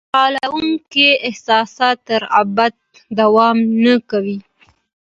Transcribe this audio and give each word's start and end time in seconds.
خوشالونکي 0.13 1.07
احساسات 1.27 1.97
تر 2.07 2.21
ابده 2.41 2.69
دوام 3.19 3.57
نه 3.83 3.93
کوي. 4.09 4.37